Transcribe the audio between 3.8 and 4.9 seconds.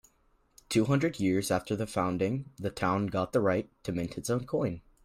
to mint its own coin.